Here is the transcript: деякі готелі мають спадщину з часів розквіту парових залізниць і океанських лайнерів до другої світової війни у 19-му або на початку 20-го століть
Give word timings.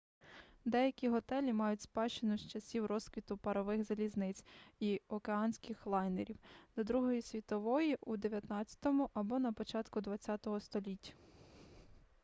деякі 0.65 1.09
готелі 1.09 1.53
мають 1.53 1.81
спадщину 1.81 2.37
з 2.37 2.47
часів 2.47 2.85
розквіту 2.85 3.37
парових 3.37 3.83
залізниць 3.83 4.43
і 4.79 5.01
океанських 5.07 5.85
лайнерів 5.85 6.37
до 6.75 6.83
другої 6.83 7.21
світової 7.21 7.87
війни 7.87 7.97
у 8.01 8.17
19-му 8.17 9.09
або 9.13 9.39
на 9.39 9.53
початку 9.53 9.99
20-го 9.99 10.59
століть 10.59 11.15